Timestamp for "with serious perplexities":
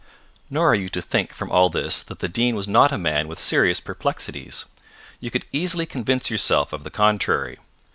3.27-4.65